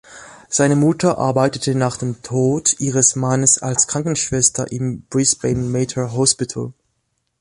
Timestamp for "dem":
1.95-2.23